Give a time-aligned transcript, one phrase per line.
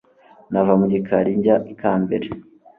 [0.51, 2.27] nava mu gikari njya ikambere